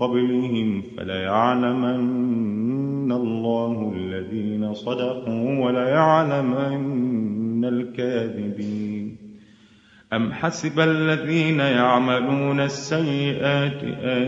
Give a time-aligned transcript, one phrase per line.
[0.00, 9.16] قبلهم فليعلمن الله الذين صدقوا وليعلمن الكاذبين.
[10.12, 14.24] أم حسب الذين يعملون السيئات أن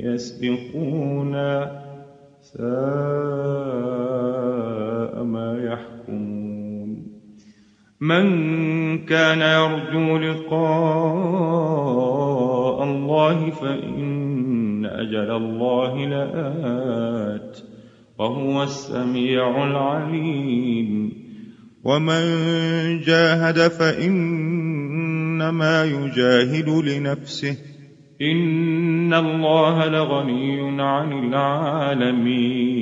[0.00, 1.80] يسبقونا
[2.42, 2.64] ساء
[5.22, 7.04] ما يحكمون.
[8.00, 8.24] من
[9.06, 11.44] كان يرجو لقاء
[12.84, 14.33] الله فإن
[15.04, 17.58] أجل الله لآت
[18.18, 21.12] وهو السميع العليم.
[21.84, 22.24] ومن
[23.00, 27.56] جاهد فإنما يجاهد لنفسه.
[28.22, 32.74] إن الله لغني عن العالمين.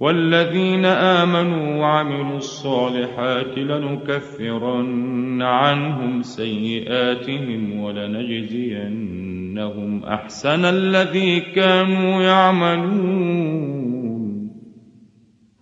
[0.00, 13.86] والذين آمنوا وعملوا الصالحات لنكفرن عنهم سيئاتهم ولنجزين إنهم أحسن الذي كانوا يعملون.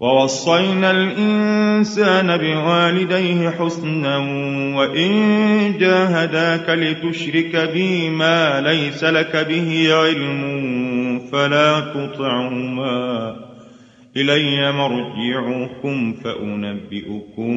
[0.00, 4.16] ووصينا الإنسان بوالديه حسنا
[4.76, 5.12] وإن
[5.78, 13.36] جاهداك لتشرك بي ما ليس لك به علم فلا تطعهما.
[14.16, 17.54] إلي مرجعكم فأنبئكم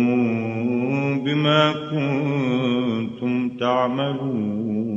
[1.23, 4.96] بما كنتم تعملون.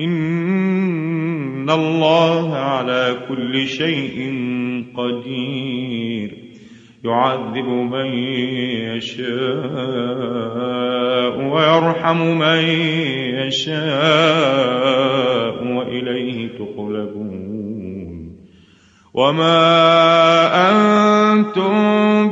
[0.00, 4.34] إن الله على كل شيء
[4.96, 6.34] قدير.
[7.04, 8.06] يعذب من
[8.96, 9.26] يشاء
[11.40, 12.58] ويرحم من
[13.46, 13.76] يشاء
[15.64, 17.56] وإليه تقلبون.
[19.14, 19.62] وما
[20.70, 21.72] أنتم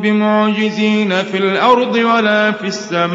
[0.00, 3.14] بمعجزين في الأرض ولا في السماء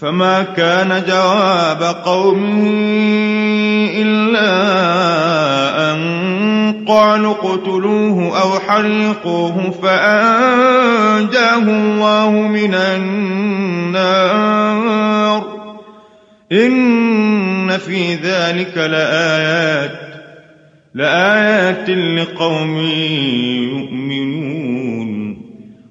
[0.00, 2.68] فما كان جواب قومه
[3.96, 4.52] إلا
[5.92, 13.86] أن قالوا اقتلوه أو حرقوه فأنجاه الله من النار.
[16.52, 20.06] إن في ذلك لآيات
[20.94, 22.78] لآيات لقوم
[23.72, 24.25] يؤمنون.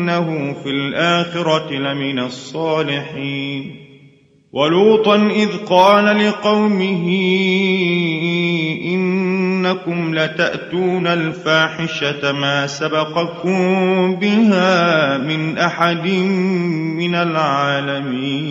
[0.00, 3.76] وإنه في الآخرة لمن الصالحين
[4.52, 7.06] ولوطا إذ قال لقومه
[8.84, 16.08] إنكم لتأتون الفاحشة ما سبقكم بها من أحد
[16.96, 18.50] من العالمين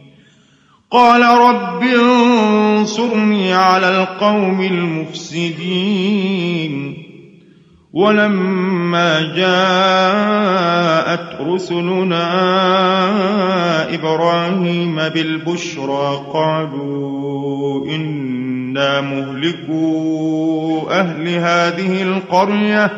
[0.91, 6.21] قال رب انصرني على القوم المفسدين.
[7.93, 12.33] ولما جاءت رسلنا
[13.93, 22.91] إبراهيم بالبشرى قالوا إنا مهلكوا أهل هذه القرية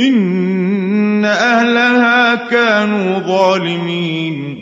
[0.00, 4.61] إن أهلها كانوا ظالمين.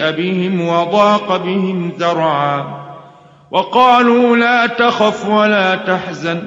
[0.00, 2.80] سيء بهم وضاق بهم زرعا
[3.50, 6.42] وقالوا لا تخف ولا تحزن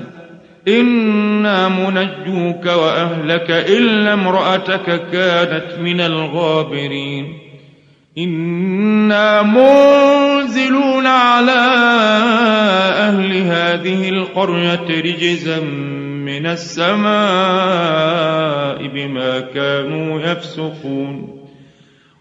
[0.67, 7.37] إنا منجوك وأهلك إلا امرأتك كانت من الغابرين
[8.17, 11.51] إنا منزلون على
[12.97, 15.59] أهل هذه القرية رجزا
[16.25, 17.07] من السماء
[18.87, 21.32] بما كانوا يفسقون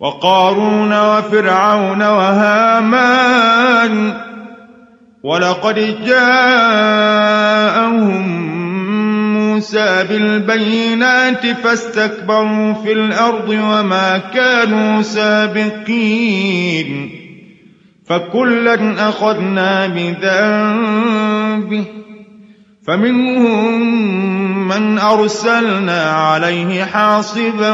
[0.00, 3.50] وقارون وفرعون وهامان
[5.22, 7.50] ولقد جاءهم
[9.38, 16.40] موسى بالبينات فاستكبروا في الأرض وما كانوا سابقين
[18.06, 21.84] فكلا أخذنا بذنبه
[22.86, 23.80] فمنهم
[24.68, 27.72] من أرسلنا عليه حاصبا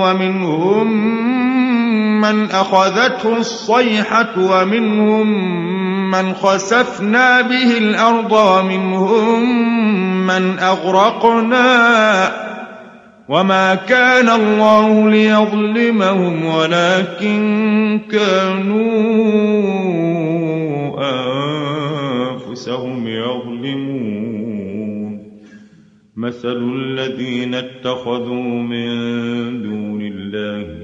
[0.00, 1.43] ومنهم
[2.32, 5.26] من أخذته الصيحة ومنهم
[6.10, 9.42] من خسفنا به الأرض ومنهم
[10.26, 11.64] من أغرقنا
[13.28, 18.84] وما كان الله ليظلمهم ولكن كانوا
[22.30, 24.44] أنفسهم يظلمون
[26.16, 28.88] مثل الذين اتخذوا من
[29.62, 30.83] دون الله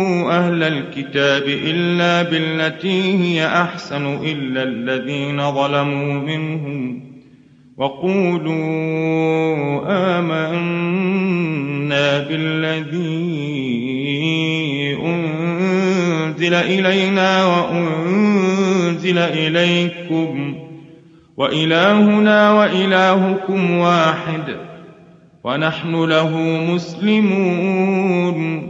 [0.29, 7.03] أهل الكتاب إلا بالتي هي أحسن إلا الذين ظلموا منهم
[7.77, 8.51] وقولوا
[10.19, 13.31] آمنا بالذي
[15.05, 20.55] أنزل إلينا وأنزل إليكم
[21.37, 24.55] وإلهنا وإلهكم واحد
[25.43, 26.37] ونحن له
[26.73, 28.69] مسلمون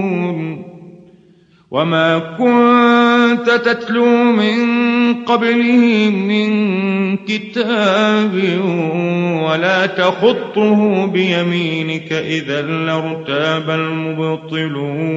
[1.71, 6.51] وما كنت تتلو من قبله من
[7.17, 8.33] كتاب
[9.43, 15.11] ولا تخطه بيمينك إذا لارتاب المبطلون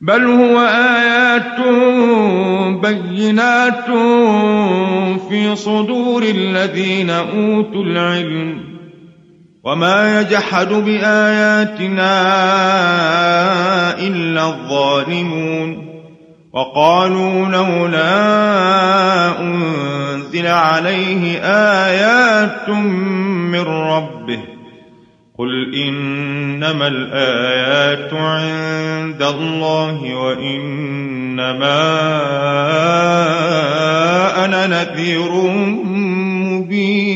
[0.00, 1.60] بل هو آيات
[2.82, 3.84] بينات
[5.28, 8.65] في صدور الذين أوتوا العلم
[9.66, 12.12] وما يجحد بآياتنا
[13.98, 15.86] إلا الظالمون
[16.52, 18.10] وقالوا لولا
[19.40, 21.38] أنزل عليه
[21.84, 24.38] آيات من ربه
[25.38, 31.84] قل إنما الآيات عند الله وإن إنما
[34.44, 35.32] أنا نذير
[36.52, 37.15] مبين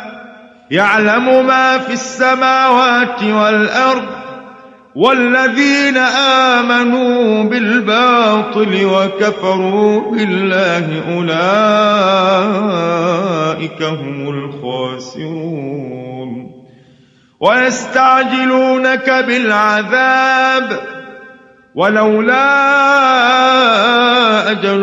[0.71, 4.05] يعلم ما في السماوات والأرض
[4.95, 5.97] والذين
[6.57, 11.41] آمنوا بالباطل وكفروا بالله أولئك
[13.83, 15.71] هم الخاسرون
[17.39, 20.79] ويستعجلونك بالعذاب
[21.75, 22.51] ولولا
[24.51, 24.81] أجل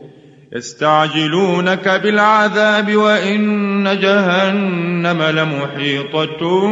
[0.55, 6.67] يستعجلونك بالعذاب وإن جهنم لمحيطة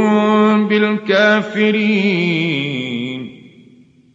[0.70, 2.30] بالكافرين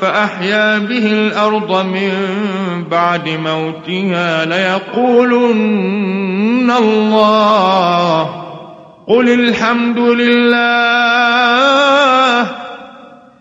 [0.00, 2.12] فأحيا به الأرض من
[2.90, 5.90] بعد موتها ليقولن
[6.70, 8.22] الله
[9.08, 11.40] قل الحمد لله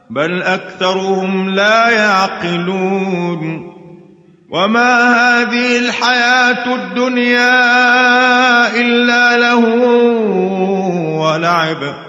[0.10, 3.70] بل أكثرهم لا يعقلون
[4.50, 7.62] وما هذه الحياة الدنيا
[8.82, 9.60] إلا له
[11.20, 12.09] ولعب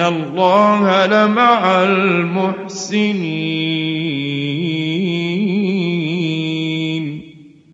[0.00, 3.08] الله لمع المحسنين